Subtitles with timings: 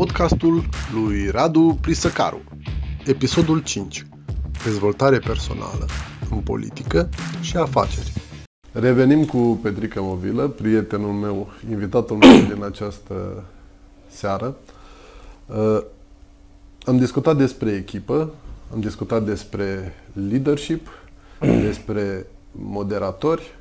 [0.00, 2.40] podcastul lui Radu Prisăcaru.
[3.06, 4.06] Episodul 5.
[4.64, 5.86] Dezvoltare personală
[6.30, 7.08] în politică
[7.40, 8.12] și afaceri.
[8.72, 13.44] Revenim cu Petrica Movilă, prietenul meu, invitatul meu din această
[14.08, 14.56] seară.
[15.46, 15.82] Uh,
[16.84, 18.34] am discutat despre echipă,
[18.72, 19.94] am discutat despre
[20.28, 20.88] leadership,
[21.66, 23.54] despre moderatori,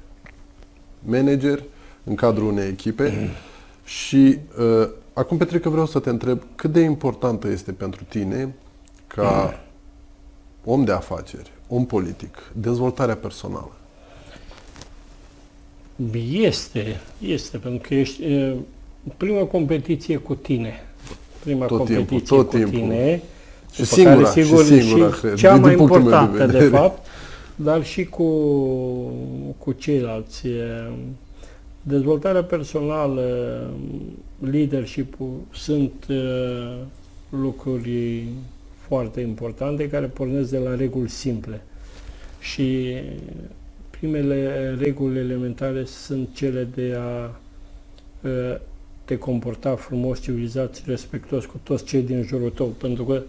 [0.99, 1.63] manageri
[2.03, 3.29] în cadrul unei echipe
[3.99, 8.55] și uh, acum, Petrica, vreau să te întreb cât de importantă este pentru tine
[9.07, 9.59] ca
[10.63, 13.71] om de afaceri, om politic, dezvoltarea personală?
[16.31, 18.55] Este, este, pentru că ești uh,
[19.17, 20.73] prima competiție cu tine.
[21.39, 22.79] Prima Tot competiție timpul, tot cu timpul.
[22.79, 23.21] tine.
[23.71, 26.45] Și după singura, care, sigur, și singura, cred, cea din mai punctul meu de importantă,
[26.45, 26.77] de, vedere.
[26.77, 27.07] fapt,
[27.55, 28.23] dar și cu,
[29.57, 30.47] cu ceilalți.
[31.87, 33.69] E, Dezvoltarea personală,
[34.39, 36.77] leadership-ul sunt uh,
[37.29, 38.23] lucruri
[38.87, 41.61] foarte importante care pornesc de la reguli simple.
[42.39, 42.95] Și
[43.89, 47.39] primele reguli elementare sunt cele de a
[48.27, 48.55] uh,
[49.05, 53.21] te comporta frumos, civilizat și respectuos cu toți cei din jurul tău, pentru că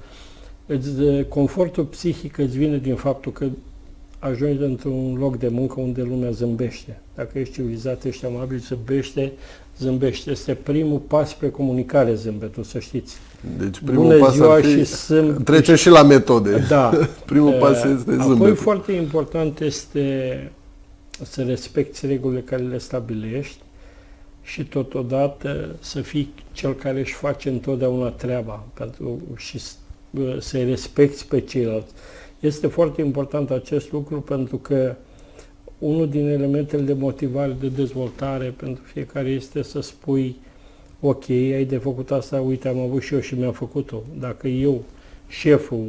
[0.67, 0.91] îți,
[1.29, 3.47] confortul psihic îți vine din faptul că
[4.21, 7.01] ajungi într-un loc de muncă unde lumea zâmbește.
[7.15, 9.33] Dacă ești civilizat, ești amabil, zâmbește,
[9.79, 10.31] zâmbește.
[10.31, 13.17] Este primul pas spre comunicare zâmbetul, să știți.
[13.59, 14.71] Deci primul Bună pas ziua ar fi...
[14.71, 15.45] și sunt...
[15.45, 16.65] Trecem și la metode.
[16.69, 16.91] Da.
[17.27, 18.55] primul pas Uh, este Apoi zâmbetul.
[18.55, 20.51] foarte important este
[21.23, 23.59] să respecti regulile care le stabilești
[24.43, 29.77] și totodată să fii cel care își face întotdeauna treaba pentru, și s-
[30.11, 31.93] uh, să-i respecti pe ceilalți.
[32.41, 34.97] Este foarte important acest lucru pentru că
[35.79, 40.37] unul din elementele de motivare, de dezvoltare pentru fiecare este să spui
[41.01, 44.03] ok, ai de făcut asta, uite, am avut și eu și mi-am făcut-o.
[44.19, 44.83] Dacă eu,
[45.29, 45.87] șeful,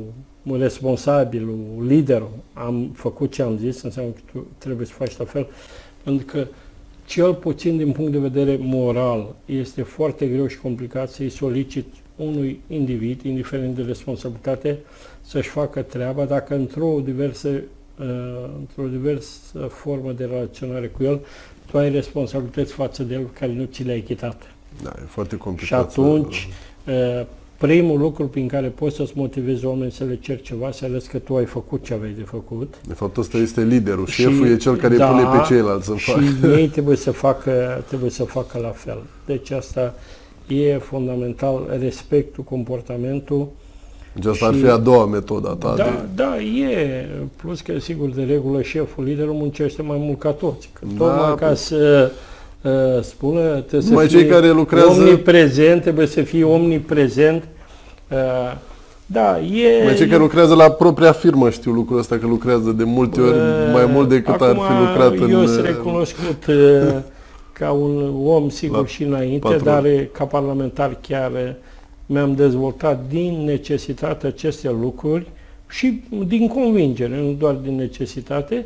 [0.52, 5.48] responsabilul, liderul, am făcut ce am zis, înseamnă că tu trebuie să faci la fel,
[6.04, 6.48] pentru că
[7.06, 11.86] cel puțin din punct de vedere moral este foarte greu și complicat să-i solicit
[12.22, 14.78] unui individ, indiferent de responsabilitate,
[15.22, 18.06] să-și facă treaba dacă într-o diversă, uh,
[18.60, 21.20] într-o diversă formă de relaționare cu el,
[21.72, 24.42] tu ai responsabilități față de el care nu ți le-ai chitat.
[24.84, 25.92] Da, e foarte Și complicat.
[25.92, 26.48] să- atunci,
[26.88, 27.26] uh,
[27.58, 31.18] primul lucru prin care poți să-ți motivezi oamenii să le ceri ceva, să arăți că
[31.18, 32.74] tu ai făcut ce aveai de făcut.
[32.88, 34.06] De fapt, ăsta este liderul.
[34.06, 36.48] Și- Șeful e cel care da, îi pune pe ceilalți să și facă.
[36.48, 38.98] ei trebuie să facă, trebuie să facă la fel.
[39.26, 39.94] Deci asta
[40.48, 43.48] e fundamental, respectul, comportamentul.
[44.14, 45.74] Deci asta ar și- fi a doua metodă a ta.
[45.78, 45.92] Da, de...
[46.16, 47.06] da, e.
[47.36, 50.70] Plus că, sigur, de regulă, șeful, liderul muncește mai mult ca toți.
[50.74, 52.12] Că Da, tocmai ca păi- să
[52.62, 52.72] uh,
[53.04, 57.44] spună, trebuie Numai să fie cei care lucrează- omniprezent, trebuie să fie omniprezent.
[58.12, 58.18] Uh,
[59.06, 59.84] da, e...
[59.84, 63.38] Mai cei care lucrează la propria firmă știu lucrul ăsta, că lucrează de multe ori
[63.38, 65.30] Uh, mai mult decât ar acum, fi lucrat în...
[65.30, 66.56] Eu sunt uh, recunoscut uh,
[67.54, 69.64] ca un om, sigur, La și înainte, patron.
[69.64, 71.54] dar uh, ca parlamentar chiar uh,
[72.06, 75.28] mi-am dezvoltat din necesitate aceste lucruri
[75.70, 78.66] și din convingere, nu doar din necesitate,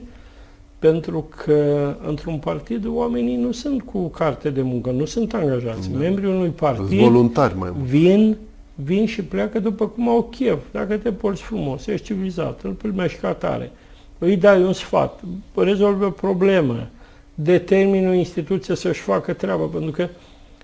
[0.80, 5.92] pentru că într-un partid oamenii nu sunt cu carte de muncă, nu sunt angajați.
[5.92, 5.98] Da.
[5.98, 7.88] Membrii unui sunt partid voluntari mai mult.
[7.88, 8.38] vin,
[8.76, 10.60] vin și pleacă după cum au chef.
[10.72, 13.72] Dacă te porți frumos, ești civilizat, îl primești ca tare,
[14.18, 15.20] îi dai un sfat,
[15.56, 16.88] rezolvi o problemă,
[17.36, 20.08] determini o instituție să-și facă treaba, pentru că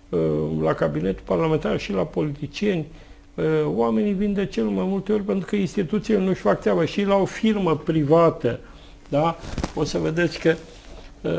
[0.09, 0.19] uh,
[0.61, 2.85] la cabinetul parlamentar și la politicieni,
[3.35, 3.45] uh,
[3.75, 7.15] oamenii vin de cel mai multe ori pentru că instituțiile nu-și fac treaba și la
[7.15, 8.59] o firmă privată,
[9.09, 9.37] da?
[9.75, 10.55] O să vedeți că
[11.21, 11.31] uh,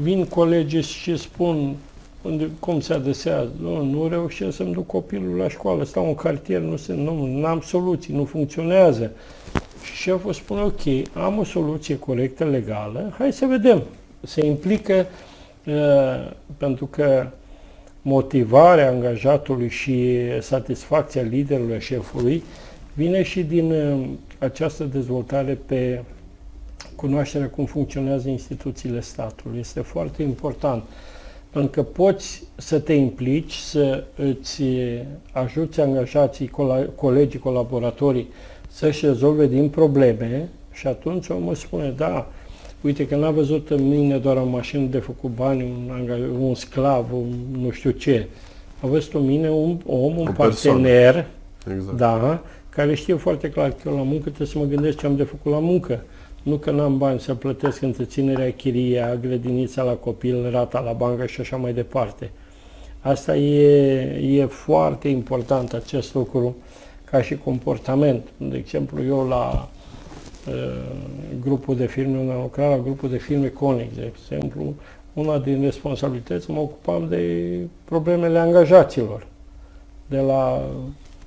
[0.00, 1.76] vin colegii și spun
[2.22, 3.52] unde, cum se adesează.
[3.60, 7.60] Nu, nu reușesc să-mi duc copilul la școală, stau în cartier, nu, se, nu am
[7.60, 9.10] soluții, nu funcționează.
[9.84, 13.82] Și șeful spune, ok, am o soluție corectă, legală, hai să vedem.
[14.26, 15.06] Se implică
[15.66, 17.26] uh, pentru că
[18.02, 22.42] motivarea angajatului și satisfacția liderului, a șefului,
[22.94, 24.08] vine și din uh,
[24.38, 26.02] această dezvoltare pe
[26.96, 29.58] cunoașterea cum funcționează instituțiile statului.
[29.58, 30.82] Este foarte important.
[31.50, 34.62] Pentru că poți să te implici, să îți
[35.32, 38.28] ajuți angajații, cola- colegii, colaboratorii
[38.68, 42.30] să-și rezolve din probleme și atunci omul spune, da,
[42.80, 46.54] uite că n-a văzut în mine doar o mașină de făcut bani, un, anga- un
[46.54, 48.26] sclav, un nu știu ce.
[48.80, 50.34] A văzut în mine un om, un O persoană.
[50.36, 51.26] partener,
[51.76, 51.96] Exact.
[51.96, 55.16] da, care știe foarte clar că eu la muncă trebuie să mă gândesc ce am
[55.16, 56.04] de făcut la muncă.
[56.42, 61.40] Nu că n-am bani să plătesc întreținerea chiria, grădinița la copil, rata la bancă și
[61.40, 62.30] așa mai departe.
[63.00, 66.56] Asta e, e foarte important acest lucru
[67.04, 68.28] ca și comportament.
[68.36, 69.75] De exemplu, eu la uh,
[71.42, 74.74] grupul de firme, unde am lucrat la grupul de firme Conix, de exemplu,
[75.12, 79.26] una din responsabilități mă ocupam de problemele angajaților,
[80.06, 80.62] de la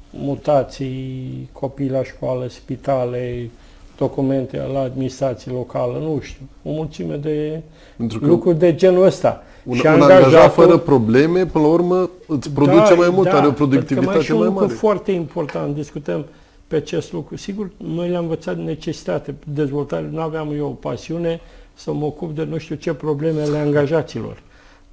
[0.09, 3.49] mutații, copii la școală, spitale,
[3.97, 7.61] documente la administrație locală, nu știu, o mulțime de
[7.97, 9.43] Pentru că lucruri de genul ăsta.
[9.63, 13.37] Un, și un angajat fără probleme, până la urmă, îți produce da, mai mult, da,
[13.37, 14.67] are o productivitate mai, și mai mare.
[14.67, 16.25] foarte important, discutăm
[16.69, 17.35] pe acest lucru.
[17.35, 21.39] Sigur, noi le-am învățat necesitate, dezvoltare, nu aveam eu o pasiune
[21.73, 24.41] să mă ocup de nu știu ce probleme ale angajaților.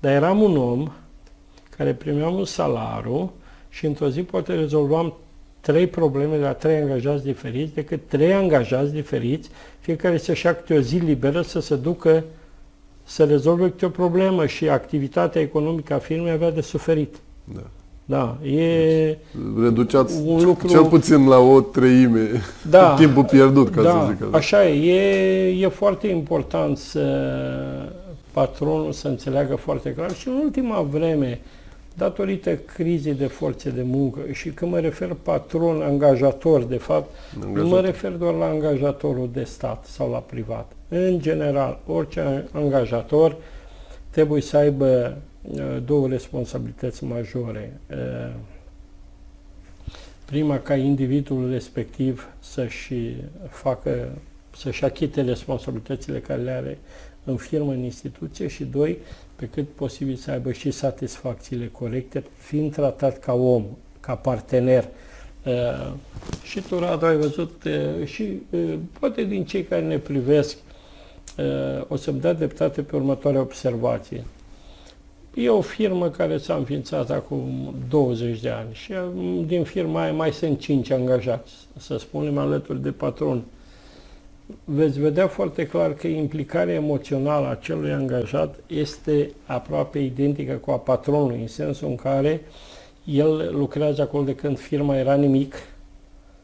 [0.01, 0.93] Dar eram un om
[1.77, 3.33] care primeam un salariu
[3.69, 5.15] și într-o zi poate rezolvam
[5.61, 9.51] trei probleme la trei angajați diferiți, decât trei angajați diferiți,
[9.81, 12.25] fiecare să-și acte o zi liberă să se ducă
[13.05, 17.17] să rezolve câte o problemă și activitatea economică a firmei avea de suferit.
[17.45, 17.63] Da.
[18.09, 19.19] Da, e
[19.61, 20.69] Reduceați un lucru...
[20.69, 22.29] cel puțin la o treime
[22.71, 24.37] da, timpul pierdut, ca da, să zic așa.
[24.37, 27.01] Așa e, e, e foarte important să
[28.33, 31.41] patronul să înțeleagă foarte clar și în ultima vreme
[31.95, 37.63] datorită crizei de forțe de muncă și când mă refer patron, angajator, de fapt, angajator.
[37.63, 40.73] nu mă refer doar la angajatorul de stat sau la privat.
[40.89, 43.37] În general, orice angajator
[44.11, 45.13] trebuie să aibă uh,
[45.85, 47.81] două responsabilități majore.
[47.91, 48.35] Uh,
[50.25, 52.95] prima, ca individul respectiv să-și
[53.49, 54.19] facă,
[54.57, 56.79] să-și achite responsabilitățile care le are
[57.25, 58.99] în firmă, în instituție și doi,
[59.37, 63.65] pe cât posibil să aibă și satisfacțiile corecte, fiind tratat ca om,
[64.01, 64.89] ca partener.
[65.45, 65.93] Uh,
[66.43, 70.57] și tu, Radu, ai văzut uh, și uh, poate din cei care ne privesc
[71.89, 74.25] o să-mi dea dreptate pe următoarea observație.
[75.39, 78.93] E o firmă care s-a înființat acum 20 de ani și
[79.47, 83.43] din firma aia mai sunt 5 angajați, să spunem, alături de patron.
[84.65, 90.79] Veți vedea foarte clar că implicarea emoțională a celui angajat este aproape identică cu a
[90.79, 92.41] patronului, în sensul în care
[93.05, 95.55] el lucrează acolo de când firma era nimic,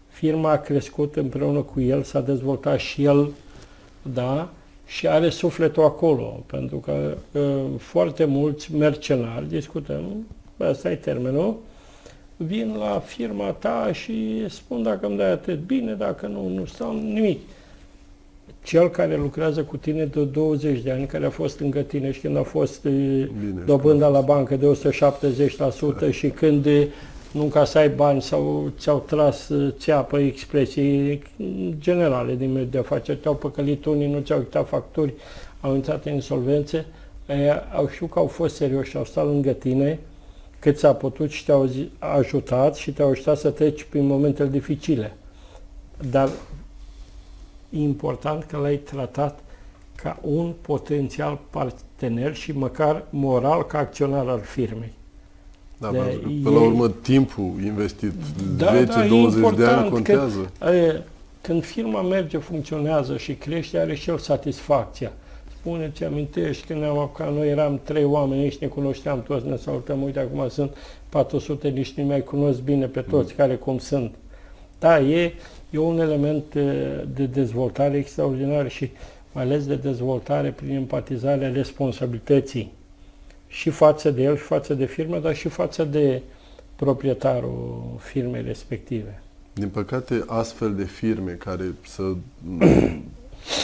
[0.08, 3.30] firma a crescut împreună cu el, s-a dezvoltat și el,
[4.02, 4.50] da,
[4.86, 7.42] și are sufletul acolo, pentru că uh,
[7.78, 10.26] foarte mulți mercenari, discutăm,
[10.60, 11.56] ăsta e termenul,
[12.36, 16.98] vin la firma ta și spun dacă îmi dai atât bine, dacă nu, nu stau
[16.98, 17.40] nimic.
[18.64, 22.20] Cel care lucrează cu tine de 20 de ani, care a fost lângă tine și
[22.20, 24.78] când a fost Bine, dobânda la bancă de
[26.08, 26.66] 170% și când
[27.32, 31.22] nu ca să ai bani sau ți-au tras țeapă expresii
[31.78, 35.14] generale din mediul de afaceri, te-au păcălit unii, nu ți-au uitat facturi,
[35.60, 36.86] au intrat în insolvențe,
[37.74, 39.98] au știut că au fost serioși, au stat lângă tine
[40.58, 45.16] cât s-a putut și te-au ajutat și te-au ajutat să treci prin momentele dificile.
[46.10, 46.28] Dar
[47.70, 49.38] important că l-ai tratat
[49.94, 54.92] ca un potențial partener și măcar moral ca acționar al firmei.
[55.82, 58.12] Da, de, pentru că, până e, la urmă, timpul investit,
[58.56, 58.86] da, 10-20
[59.40, 60.50] da, de ani contează.
[60.58, 61.02] Că, e,
[61.40, 65.12] când firma merge, funcționează și crește, are și el satisfacția.
[65.58, 70.02] Spune-ți, amintești, când ne-am apucat, noi eram trei oameni, nici ne cunoșteam toți, ne salutăm,
[70.02, 70.76] uite, acum sunt
[71.08, 73.36] 400, nici nu mai cunosc bine pe toți mm.
[73.36, 74.14] care cum sunt.
[74.78, 75.32] Da, e,
[75.70, 76.54] e un element
[77.14, 78.90] de dezvoltare extraordinar și
[79.32, 82.72] mai ales de dezvoltare prin empatizarea responsabilității
[83.52, 86.22] și față de el și față de firmă, dar și față de
[86.76, 89.22] proprietarul firmei respective.
[89.52, 92.02] Din păcate, astfel de firme care să,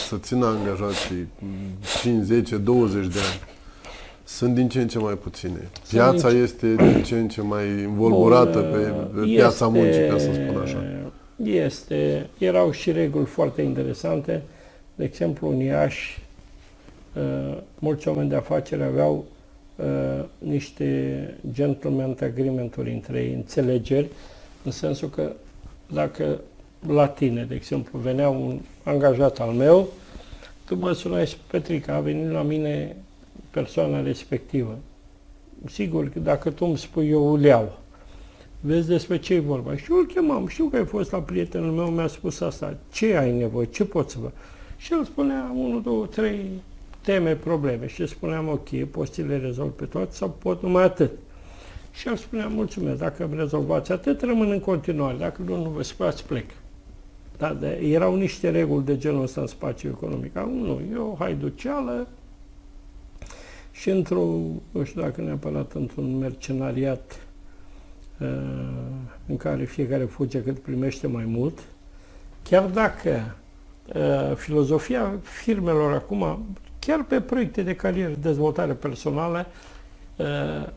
[0.07, 1.27] să țină angajații
[2.01, 3.41] 5, 10, 20 de ani,
[4.23, 5.69] sunt din ce în ce mai puține.
[5.89, 10.61] Piața este din ce în ce mai învolburată pe, pe piața muncii, ca să spun
[10.63, 10.83] așa.
[11.43, 14.41] Este, erau și reguli foarte interesante.
[14.95, 16.21] De exemplu, în Iași,
[17.15, 19.37] uh, mulți oameni de afaceri aveau uh,
[20.37, 24.07] niște gentleman agreement-uri între ei, înțelegeri,
[24.63, 25.31] în sensul că
[25.93, 26.41] dacă
[26.87, 29.87] la tine, de exemplu, venea un angajat al meu,
[30.65, 32.95] tu mă sunai, Petrica, a venit la mine
[33.51, 34.77] persoana respectivă.
[35.65, 37.77] Sigur că dacă tu îmi spui, eu îl iau.
[38.59, 39.75] Vezi despre ce e vorba.
[39.75, 43.17] Și eu îl chemam, știu că ai fost la prietenul meu, mi-a spus asta, ce
[43.17, 44.31] ai nevoie, ce pot să vă...
[44.77, 46.49] Și el spunea, unul, două, trei
[47.09, 47.87] teme, probleme.
[47.87, 51.11] Și spuneam, ok, poți să le rezolv pe toate sau pot numai atât.
[51.91, 55.83] Și el spunea, mulțumesc, dacă îmi rezolvați atât, rămân în continuare, dacă nu, nu vă
[55.83, 56.45] spăați, plec.
[57.37, 60.35] Da, de, erau niște reguli de genul ăsta în spațiu economic.
[60.35, 62.07] Acum nu, eu haiduceală
[63.71, 67.27] și într-un, nu știu dacă neapărat într-un mercenariat
[68.19, 68.27] uh,
[69.27, 71.59] în care fiecare fuge cât primește mai mult,
[72.43, 73.35] chiar dacă
[73.95, 76.45] uh, filozofia firmelor acum,
[76.79, 79.45] chiar pe proiecte de carieră, dezvoltare personală,
[80.15, 80.67] uh,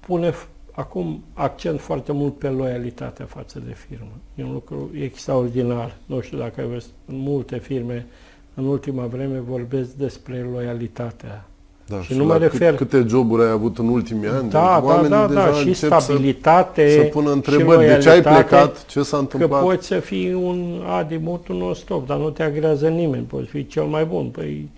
[0.00, 0.34] pune
[0.72, 4.12] acum accent foarte mult pe loialitatea față de firmă.
[4.34, 5.96] E un lucru extraordinar.
[6.06, 8.06] Nu știu dacă ai văzut, în multe firme
[8.54, 11.44] în ultima vreme vorbesc despre loialitatea
[11.86, 12.74] da, și, și nu mă refer...
[12.74, 14.50] câte joburi ai avut în ultimii ani?
[14.50, 17.86] Da, da, da, da, și stabilitate să, să pună întrebări.
[17.86, 18.86] De ce ai plecat?
[18.86, 19.60] Ce s-a întâmplat?
[19.60, 23.22] Că poți să fii un adimut non-stop, dar nu te agrează nimeni.
[23.22, 24.26] Poți fi cel mai bun.
[24.26, 24.68] Păi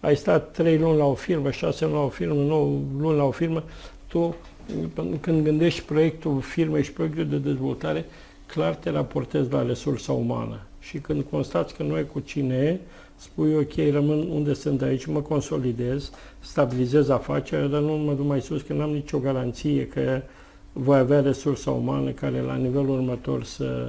[0.00, 3.24] ai stat trei luni la o firmă, șase luni la o firmă, nouă luni la
[3.24, 3.62] o firmă.
[4.06, 4.34] Tu,
[5.20, 8.04] când gândești proiectul firmei și proiectul de dezvoltare,
[8.46, 10.60] clar te raportezi la resursa umană.
[10.80, 12.78] Și când constați că nu ai cu cine e,
[13.16, 18.40] spui, ok, rămân unde sunt aici, mă consolidez, stabilizez afacerea, dar nu mă duc mai
[18.40, 20.22] sus, că n-am nicio garanție că
[20.72, 23.88] voi avea resursa umană care la nivelul următor să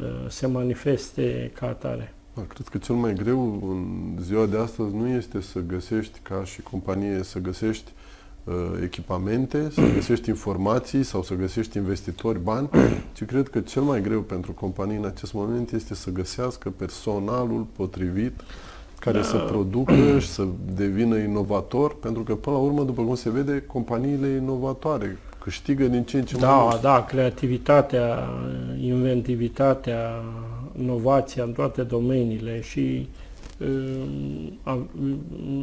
[0.00, 2.14] uh, se manifeste ca atare.
[2.38, 6.44] Da, cred că cel mai greu în ziua de astăzi nu este să găsești ca
[6.44, 7.92] și companie, să găsești
[8.44, 12.68] uh, echipamente, să găsești informații sau să găsești investitori, bani,
[13.16, 17.66] ci cred că cel mai greu pentru companii în acest moment este să găsească personalul
[17.76, 18.40] potrivit
[18.98, 19.24] care da.
[19.24, 23.62] să producă și să devină inovator, pentru că până la urmă, după cum se vede,
[23.66, 26.80] companiile inovatoare câștigă din ce în ce da, mai mult.
[26.80, 28.28] Da, creativitatea,
[28.80, 30.22] inventivitatea,
[30.80, 33.08] inovația în toate domeniile și
[33.58, 34.82] uh,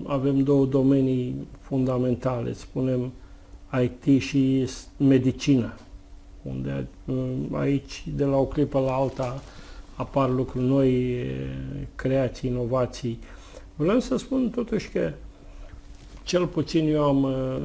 [0.03, 3.11] avem două domenii fundamentale, spunem
[3.83, 4.67] IT și
[4.97, 5.73] medicină,
[6.41, 7.15] unde uh,
[7.51, 9.41] aici, de la o clipă la alta,
[9.95, 11.17] apar lucruri noi,
[11.95, 13.19] creații, inovații.
[13.75, 15.11] Vreau să spun totuși că
[16.25, 17.57] cel puțin eu am uh,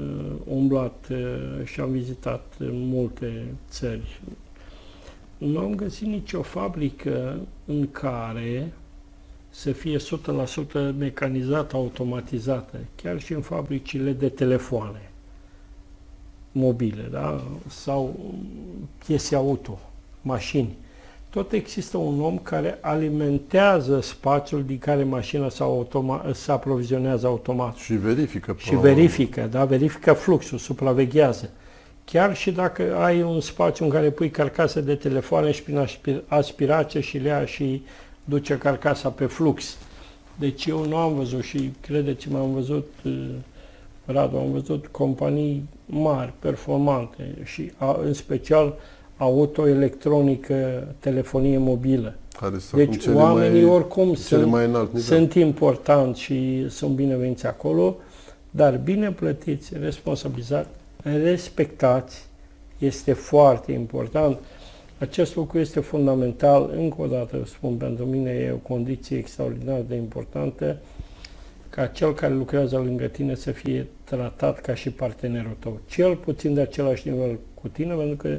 [0.45, 4.21] umblat uh, și am vizitat multe țări.
[5.41, 8.73] Nu am găsit nicio fabrică în care
[9.51, 10.03] să fie 100%
[10.99, 15.11] mecanizată, automatizată, chiar și în fabricile de telefoane
[16.53, 17.45] mobile, da?
[17.69, 18.21] sau
[19.07, 19.79] piese auto,
[20.23, 20.77] mașini
[21.31, 27.77] tot există un om care alimentează spațiul din care mașina se, automa- se aprovizionează automat.
[27.77, 28.57] Și verifică.
[28.59, 31.51] Și verifică, da, verifică fluxul, supraveghează.
[32.13, 35.89] Chiar și dacă ai un spațiu în care pui carcase de telefoane și prin
[36.27, 37.83] aspirație și le ia și
[38.25, 39.77] duce carcasa pe flux.
[40.39, 43.29] Deci eu nu am văzut și credeți-mă, am văzut, uh,
[44.05, 47.73] Radu, am văzut companii mari, performante și
[48.05, 48.75] în special
[49.17, 52.15] auto, electronică, telefonie mobilă.
[52.41, 57.97] Care deci oamenii mai, oricum sunt, mai înalt sunt importanți și sunt bineveniți acolo,
[58.51, 60.69] dar bine plătiți, responsabilizați,
[61.03, 62.27] respectați,
[62.79, 64.39] este foarte important.
[64.99, 69.95] Acest lucru este fundamental, încă o dată spun, pentru mine e o condiție extraordinar de
[69.95, 70.77] importantă
[71.71, 76.55] ca cel care lucrează lângă tine să fie tratat ca și partenerul tău, cel puțin
[76.55, 78.39] de același nivel cu tine, pentru că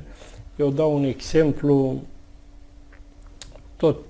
[0.55, 2.01] eu dau un exemplu
[3.75, 4.05] tot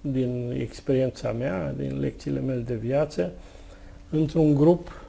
[0.00, 3.32] din experiența mea, din lecțiile mele de viață,
[4.10, 5.01] într-un grup,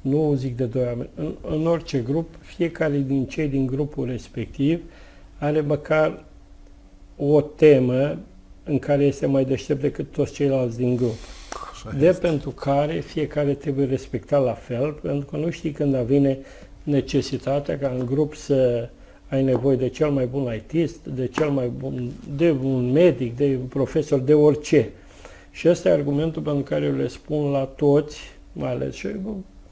[0.00, 4.80] nu zic de doi oameni, în, în orice grup, fiecare din cei din grupul respectiv
[5.38, 6.24] are măcar
[7.16, 8.18] o temă
[8.64, 11.16] în care este mai deștept decât toți ceilalți din grup.
[11.72, 12.26] Așa de este.
[12.26, 16.38] pentru care fiecare trebuie respectat la fel, pentru că nu știi când vine
[16.82, 18.88] necesitatea ca în grup să
[19.28, 23.56] ai nevoie de cel mai bun ITist, de cel mai bun, de un medic, de
[23.60, 24.90] un profesor, de orice.
[25.50, 28.20] Și ăsta e argumentul pentru care eu le spun la toți,
[28.52, 29.06] mai ales și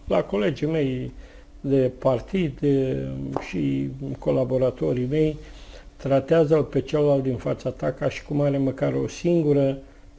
[0.09, 1.13] la colegii mei
[1.61, 3.07] de partid de,
[3.49, 3.89] și
[4.19, 5.37] colaboratorii mei,
[5.97, 9.79] tratează-l pe celălalt din fața ta ca și cum are măcar o singură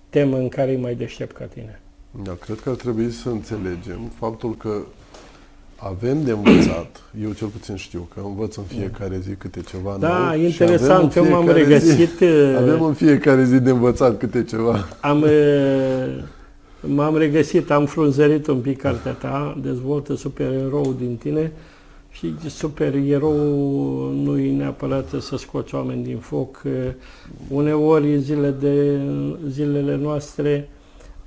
[0.10, 1.80] temă în care e mai deștept ca tine.
[2.24, 4.82] Da, cred că ar trebui să înțelegem faptul că
[5.76, 10.34] avem de învățat, eu cel puțin știu că învăț în fiecare zi câte ceva Da,
[10.34, 12.18] nou interesant, eu m-am regăsit...
[12.18, 14.88] Zi, uh, avem în fiecare zi de învățat câte ceva.
[15.02, 15.30] Am, uh,
[16.82, 21.52] m-am regăsit, am frunzărit un pic cartea ta, dezvoltă supererou din tine
[22.12, 23.36] și supererou
[24.24, 26.62] nu e neapărat să scoți oameni din foc.
[26.66, 26.72] Uh,
[27.50, 29.00] uneori zile de,
[29.50, 30.70] zilele noastre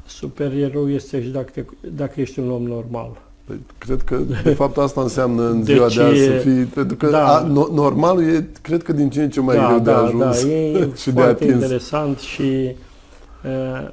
[0.06, 1.64] supererou este și dacă,
[1.97, 3.21] dacă ești un om normal.
[3.44, 6.64] Păi, cred că, de fapt, asta înseamnă în ziua deci, de azi să fii...
[6.64, 7.37] Pentru că da.
[7.37, 10.06] a, no, normalul e, cred că, din ce în ce mai da, greu da, de
[10.06, 11.52] ajuns da, e și de atins.
[11.52, 12.75] interesant și, uh,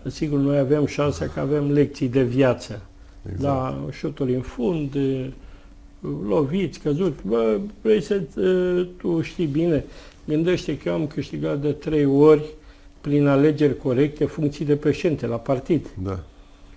[0.07, 2.81] sigur, noi avem șansa că avem lecții de viață.
[3.31, 3.41] Exact.
[3.41, 4.97] Da, șuturi în fund,
[6.27, 7.27] loviți, căzuți.
[7.27, 8.21] Bă, vrei să
[8.97, 9.85] tu știi bine,
[10.25, 12.43] gândește că eu am câștigat de trei ori
[13.01, 15.87] prin alegeri corecte funcții de președinte la partid.
[16.03, 16.19] Da.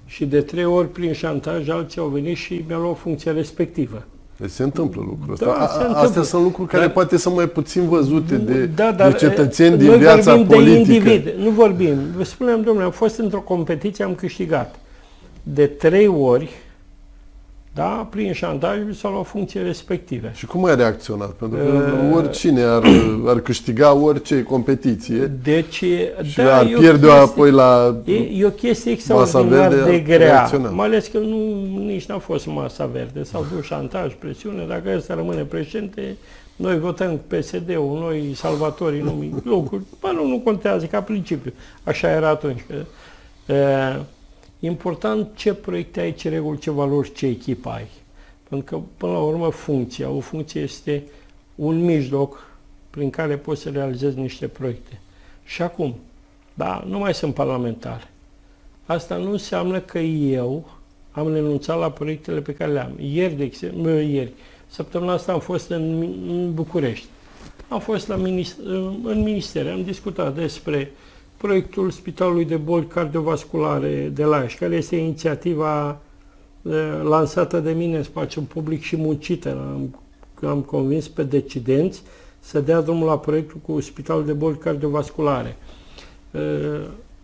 [0.07, 4.05] Și de trei ori prin șantaj alții au venit și mi-au luat funcția respectivă.
[4.37, 5.45] Deci se întâmplă lucrul ăsta.
[5.45, 6.01] Da, A, se întâmplă.
[6.01, 9.77] Astea sunt lucruri care dar, poate sunt mai puțin văzute de, da, dar, de cetățeni
[9.77, 10.62] din viața politică.
[10.62, 11.99] De individ, nu vorbim.
[12.17, 14.79] Vă spunem, domnule, am fost într-o competiție, am câștigat.
[15.43, 16.51] De trei ori
[17.75, 20.33] da, prin șantaj s-a luat funcție respective.
[20.35, 21.31] Și cum ai reacționat?
[21.31, 22.83] Pentru că uh, oricine ar,
[23.26, 25.75] ar câștiga orice competiție deci,
[26.23, 30.69] și da, ar pierde chestie, apoi la E, e o chestie extraordinar de grea, reacționa.
[30.69, 33.23] mai ales că nu, nici n-a fost masa verde.
[33.23, 36.17] S-au dus șantaj, presiune, dacă ăsta rămâne președinte,
[36.57, 39.83] noi votăm PSD-ul, noi salvatorii, nu lucruri.
[40.00, 41.52] Bă, nu, nu contează, ca principiu.
[41.85, 42.61] Așa era atunci.
[42.69, 42.75] Că,
[43.52, 44.00] uh,
[44.66, 47.87] important ce proiecte ai, ce reguli, ce valori, ce echipă ai.
[48.49, 51.02] Pentru că, până la urmă, funcția, o funcție este
[51.54, 52.50] un mijloc
[52.90, 55.00] prin care poți să realizezi niște proiecte.
[55.45, 55.95] Și acum,
[56.54, 58.09] da, nu mai sunt parlamentar.
[58.87, 60.71] Asta nu înseamnă că eu
[61.11, 62.92] am renunțat la proiectele pe care le-am.
[63.00, 64.33] Ieri, de exemplu, ieri,
[64.66, 67.07] săptămâna asta am fost în, în București.
[67.69, 68.66] Am fost la minister,
[69.04, 70.90] în minister, am discutat despre
[71.43, 76.01] proiectul Spitalului de Boli Cardiovasculare de la Iași, care este inițiativa
[77.03, 79.49] lansată de mine în spațiul public și muncită.
[79.49, 80.01] Am,
[80.49, 82.03] am convins pe decidenți
[82.41, 85.57] să dea drumul la proiectul cu Spitalul de Boli Cardiovasculare.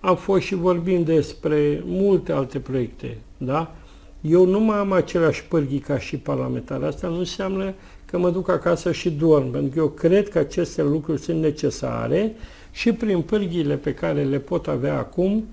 [0.01, 3.75] Am fost și vorbim despre multe alte proiecte, da?
[4.21, 6.83] Eu nu mai am aceleași pârghii ca și parlamentar.
[6.83, 10.83] Asta nu înseamnă că mă duc acasă și dorm, pentru că eu cred că aceste
[10.83, 12.35] lucruri sunt necesare
[12.79, 15.45] și prin pârghiile pe care le pot avea acum,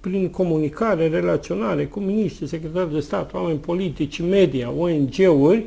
[0.00, 5.66] prin comunicare, relaționare cu miniștri, secretari de stat, oameni politici, media, ONG-uri,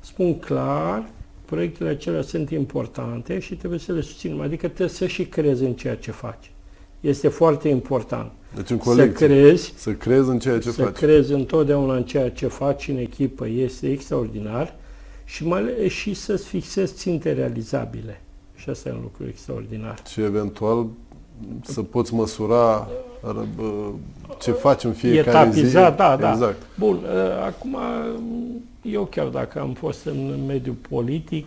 [0.00, 1.10] spun clar,
[1.44, 4.40] proiectele acelea sunt importante și trebuie să le susținem.
[4.40, 6.50] Adică trebuie să și crezi în ceea ce faci.
[7.00, 8.30] Este foarte important.
[8.54, 10.96] Deci în colecție, să crezi, să crezi în ceea ce să faci.
[10.96, 14.76] Să crezi întotdeauna în ceea ce faci în echipă este extraordinar
[15.24, 18.20] și, mai, și să-ți fixezi ținte realizabile.
[18.60, 19.98] Și asta e un lucru extraordinar.
[20.08, 20.86] Și eventual
[21.62, 22.88] să poți măsura
[24.40, 25.96] ce faci în fiecare Etapizat, zi.
[25.96, 26.32] da, da.
[26.32, 26.62] Exact.
[26.78, 27.76] Bun, ă, acum
[28.82, 31.46] eu chiar dacă am fost în mediul politic,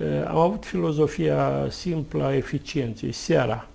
[0.00, 3.12] ă, am avut filozofia simplă a eficienței.
[3.12, 3.66] Seara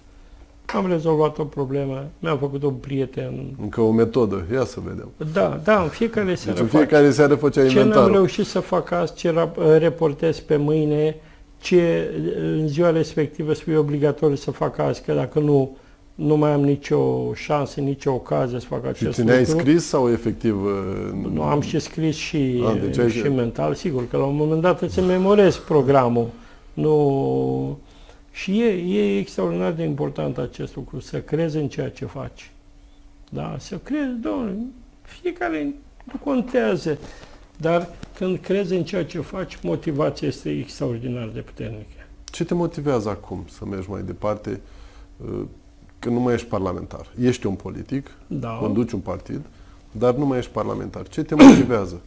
[0.74, 3.46] am rezolvat o problemă, mi-am făcut un prieten.
[3.62, 5.10] Încă o metodă, ia să vedem.
[5.34, 7.14] Da, da, în fiecare seară deci în fiecare fac.
[7.14, 8.04] seară făceai inventarul.
[8.04, 11.16] Ce n-am reușit să fac azi, ce reportez pe mâine,
[11.62, 12.10] ce
[12.42, 15.78] în ziua respectivă să fie obligatoriu să fac azi, că dacă nu,
[16.16, 19.36] nu mai am nicio șansă, nicio ocazie să fac acest și lucru.
[19.36, 20.56] Și scris sau efectiv?
[21.34, 24.82] Nu, am și scris și, A, deci și mental, sigur că la un moment dat
[24.82, 26.28] îți memorez programul.
[26.74, 27.80] Nu...
[28.32, 32.52] Și e, e extraordinar de important acest lucru, să crezi în ceea ce faci.
[33.30, 34.56] Da, să crezi, domnule,
[35.02, 36.98] fiecare nu contează.
[37.58, 37.90] Dar
[38.22, 42.08] când crezi în ceea ce faci, motivația este extraordinar de puternică.
[42.24, 44.62] Ce te motivează acum să mergi mai departe
[45.18, 45.42] uh,
[46.00, 47.08] când nu mai ești parlamentar?
[47.22, 48.50] Ești un politic, da.
[48.50, 49.42] conduci un partid,
[49.92, 51.08] dar nu mai ești parlamentar.
[51.08, 52.02] Ce te motivează?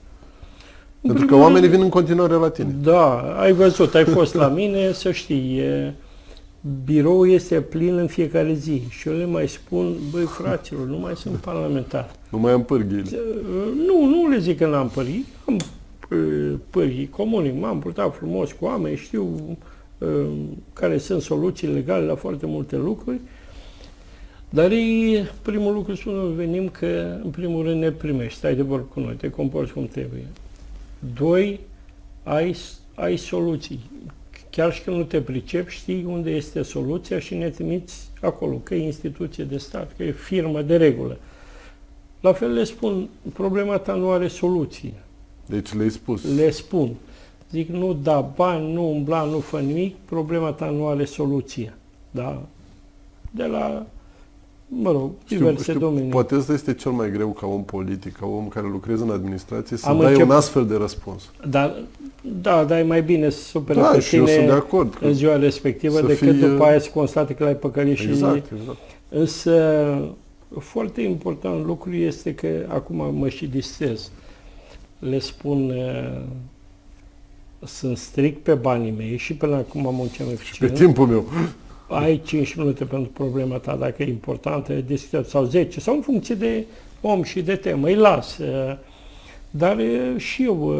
[1.00, 2.76] Pentru că oamenii vin în continuare la tine.
[2.82, 5.94] Da, ai văzut, ai fost la mine, să știi, e,
[6.84, 11.16] biroul este plin în fiecare zi și eu le mai spun, băi fraților, nu mai
[11.16, 12.10] sunt parlamentar.
[12.28, 13.18] Nu mai am pârghii.
[13.86, 15.56] Nu, nu le zic că n-am pârghii, am
[16.70, 19.56] pârghii comunic, m-am purtat frumos cu oameni, știu
[19.98, 20.26] uh,
[20.72, 23.20] care sunt soluții legale la foarte multe lucruri,
[24.50, 28.86] dar ei, primul lucru spun, venim că în primul rând ne primești, stai de vorbă
[28.94, 30.26] cu noi, te comporți cum trebuie.
[31.14, 31.60] Doi,
[32.22, 32.56] ai,
[32.94, 33.80] ai soluții
[34.54, 38.74] chiar și când nu te pricepi, știi unde este soluția și ne trimiți acolo, că
[38.74, 41.18] e instituție de stat, că e firmă de regulă.
[42.20, 44.92] La fel le spun, problema ta nu are soluție.
[45.46, 46.36] Deci le-ai spus.
[46.36, 46.90] Le spun.
[47.50, 51.74] Zic, nu da bani, nu umbla, nu fă nimic, problema ta nu are soluție.
[52.10, 52.42] Da?
[53.30, 53.86] De la
[54.68, 56.10] mă rog, diverse știu, știu, domenii.
[56.10, 59.76] Poate ăsta este cel mai greu ca om politic, ca om care lucrează în administrație,
[59.76, 60.26] să Am dai încep...
[60.26, 61.22] un astfel de răspuns.
[61.48, 61.82] Dar,
[62.42, 64.98] da, dar e mai bine să supere da, pe și tine eu sunt de acord,
[65.00, 66.32] în ziua respectivă decât fie...
[66.32, 68.52] după aia să constate că l-ai păcălit exact, și...
[68.58, 68.78] Exact.
[69.08, 69.98] Însă,
[70.58, 74.10] foarte important lucru este că acum mă și distrez.
[75.08, 76.20] Le spun, uh,
[77.66, 80.76] sunt strict pe banii mei și până acum am munceam eficient.
[80.76, 81.24] Și pe timpul meu
[81.88, 86.34] ai 5 minute pentru problema ta, dacă e importantă, discutăm, sau 10, sau în funcție
[86.34, 86.64] de
[87.00, 88.38] om și de temă, îi las.
[88.38, 88.76] Uh,
[89.50, 90.74] dar uh, și eu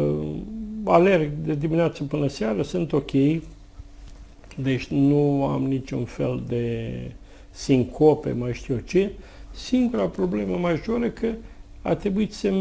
[0.85, 3.11] alerg de dimineață până seară, sunt ok,
[4.55, 6.91] deci nu am niciun fel de
[7.51, 9.11] sincope, mai știu ce.
[9.51, 11.27] Singura problemă majoră că
[11.85, 12.51] a trebuit să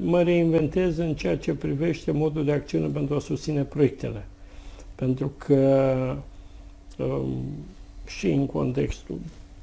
[0.00, 4.26] mă reinventez în ceea ce privește modul de acțiune pentru a susține proiectele.
[4.94, 5.94] Pentru că
[6.98, 7.42] um,
[8.06, 9.18] și în contextul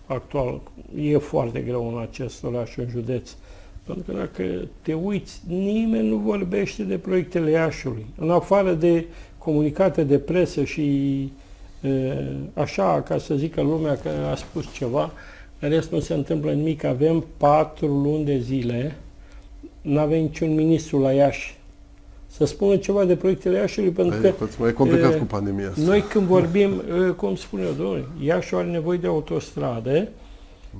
[0.06, 0.62] actual
[1.00, 3.36] e foarte greu în acest oraș, în județ,
[3.84, 8.06] pentru că dacă te uiți, nimeni nu vorbește de proiectele Iașului.
[8.18, 9.06] În afară de
[9.38, 11.32] comunicate de presă și
[12.54, 15.12] așa, ca să zică lumea că a spus ceva,
[15.60, 16.84] în rest nu se întâmplă nimic.
[16.84, 18.96] Avem patru luni de zile,
[19.82, 21.60] nu avem niciun ministru la Iași
[22.32, 24.34] să spună ceva de proiectele Iașului, pentru că...
[24.60, 25.82] Mai complicat cu pandemia asta.
[25.82, 26.82] Noi când vorbim,
[27.16, 30.08] cum spun eu, domnule, Iașul are nevoie de autostradă,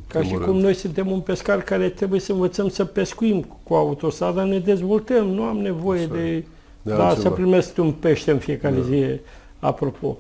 [0.08, 4.44] ca și cum noi suntem un pescar care trebuie să învățăm să pescuim cu autostrada,
[4.44, 6.44] ne dezvoltăm, nu am nevoie Așa de,
[6.82, 8.82] de da, să primesc un pește în fiecare da.
[8.82, 9.04] zi,
[9.60, 10.18] apropo.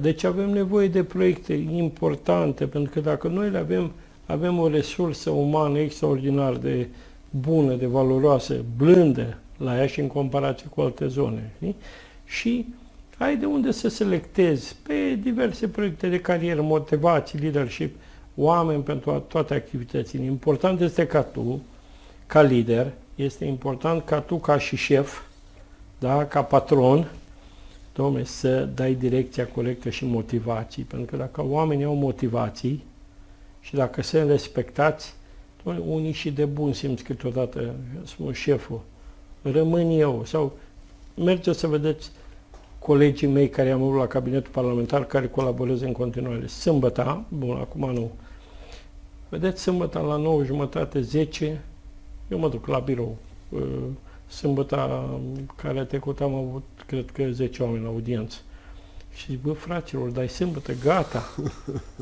[0.00, 3.92] Deci avem nevoie de proiecte importante, pentru că dacă noi le avem,
[4.26, 6.88] avem o resursă umană extraordinar de
[7.30, 11.52] bună, de valoroasă, blândă, la ea și în comparație cu alte zone.
[11.56, 11.76] Știi?
[12.24, 12.66] Și
[13.18, 17.96] ai de unde să selectezi pe diverse proiecte de carieră, motivații, leadership,
[18.36, 20.24] oameni pentru toate activitățile.
[20.24, 21.60] Important este ca tu,
[22.26, 25.20] ca lider, este important ca tu, ca și șef,
[25.98, 27.10] da, ca patron,
[27.98, 30.82] domne, să dai direcția corectă și motivații.
[30.82, 32.84] Pentru că dacă oamenii au motivații
[33.60, 35.14] și dacă sunt respectați,
[35.64, 38.80] domne, unii și de bun simț câteodată, spun șeful,
[39.42, 40.22] rămân eu.
[40.24, 40.52] Sau
[41.14, 42.10] mergeți să vedeți
[42.78, 46.46] colegii mei care am avut la cabinetul parlamentar, care colaborează în continuare.
[46.46, 48.10] Sâmbătă, bun, acum nu.
[49.28, 51.62] Vedeți, sâmbătă la 9 jumătate, 10,
[52.28, 53.16] eu mă duc la birou.
[54.28, 55.08] Uh, sâmbătă
[55.56, 58.36] care a trecut am avut, cred că, 10 oameni la audiență.
[59.14, 61.22] Și zic, bă, fraților, dai sâmbătă, gata.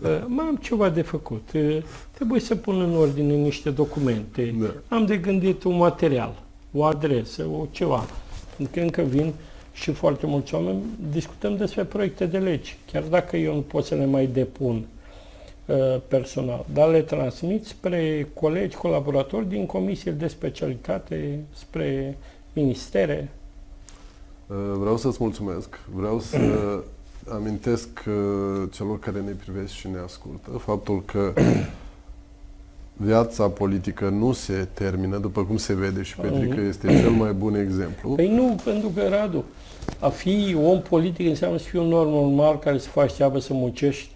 [0.03, 1.49] Uh, mai am ceva de făcut.
[1.55, 1.79] Uh,
[2.11, 4.55] trebuie să pun în ordine niște documente.
[4.59, 4.97] Da.
[4.97, 8.07] Am de gândit un material o adresă, o ceva.
[8.57, 9.33] Pentru că încă vin
[9.73, 13.95] și foarte mulți oameni, discutăm despre proiecte de legi, chiar dacă eu nu pot să
[13.95, 14.96] le mai depun uh,
[16.09, 22.17] personal, dar le transmit spre colegi, colaboratori din comisii de specialitate, spre
[22.53, 23.29] ministere.
[24.47, 25.81] Uh, vreau să-ți mulțumesc.
[25.95, 26.39] Vreau să
[27.37, 31.33] amintesc uh, celor care ne privesc și ne ascultă faptul că
[32.97, 36.69] viața politică nu se termină, după cum se vede și Petrică uh-huh.
[36.69, 38.11] este cel mai bun exemplu.
[38.11, 39.45] Păi nu, pentru că, Radu,
[40.01, 43.53] a fi om politic înseamnă să fii un om normal care să faci treabă, să
[43.53, 44.11] muncești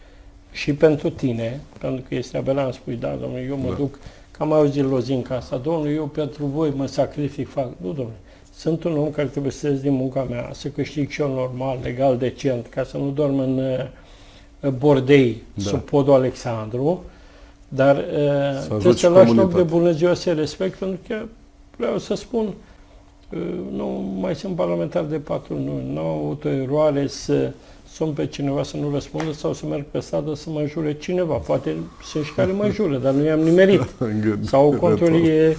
[0.53, 3.75] și pentru tine, pentru că este aberant, spui, da, domnule, eu mă da.
[3.75, 3.99] duc,
[4.31, 7.69] că am auzit lozinca asta, domnule, eu pentru voi mă sacrific, fac.
[7.77, 8.17] Nu, domnule,
[8.61, 11.79] sunt un om care trebuie să ies din munca mea, să câștig și eu normal,
[11.83, 13.59] legal, decent, ca să nu dorm în
[14.61, 15.63] uh, bordei da.
[15.63, 17.05] sub podul Alexandru,
[17.69, 21.23] dar uh, trebuie să lași loc de bună ziua să respect, pentru că
[21.77, 22.47] vreau să spun,
[23.33, 23.39] uh,
[23.73, 27.53] nu mai sunt parlamentar de patru luni, nu au o eroare să
[27.93, 31.35] sun pe cineva să nu răspundă sau să merg pe stradă să mă jure cineva.
[31.35, 33.87] Poate sunt și care mă jură, dar nu i-am nimerit.
[34.43, 35.57] sau conturi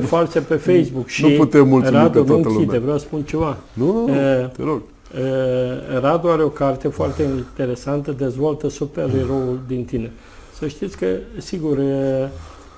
[0.00, 1.06] false pe Facebook.
[1.06, 2.80] Și nu putem mulțumi Radu, pe toată lumea.
[2.80, 3.56] vreau să spun ceva.
[3.72, 4.82] Nu, nu, uh, te rog.
[5.14, 10.10] Uh, Radu are o carte foarte interesantă, dezvoltă supereroul din tine.
[10.58, 11.06] Să știți că,
[11.38, 11.78] sigur,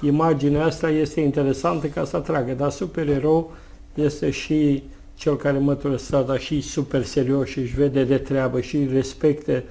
[0.00, 3.52] imaginea asta este interesantă ca să atragă, dar supererou
[3.94, 4.82] este și
[5.14, 9.64] cel care mătură strada și super serios și își vede de treabă și respecte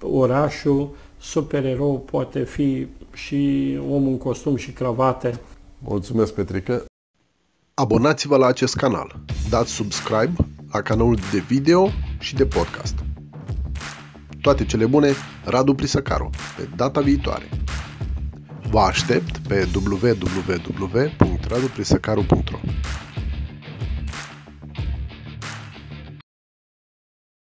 [0.00, 0.90] orașul.
[1.20, 5.40] Supererou poate fi și om în costum și cravate.
[5.78, 6.84] Mulțumesc, Petrică!
[7.74, 10.32] Abonați-vă la acest canal, dați subscribe
[10.72, 12.94] la canalul de video și de podcast.
[14.40, 15.12] Toate cele bune,
[15.44, 17.48] Radu Prisăcaru, pe data viitoare.
[18.70, 22.58] Vă aștept pe www.raduprisăcaru.ro